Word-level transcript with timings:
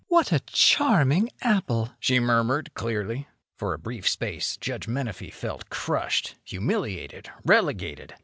"What 0.07 0.31
a 0.31 0.39
charming 0.39 1.29
apple!" 1.43 1.91
she 1.99 2.19
murmured, 2.19 2.73
clearly. 2.73 3.27
For 3.55 3.75
a 3.75 3.77
brief 3.77 4.09
space 4.09 4.57
Judge 4.57 4.87
Menefee 4.87 5.29
felt 5.29 5.69
crushed, 5.69 6.33
humiliated, 6.43 7.29
relegated. 7.45 8.15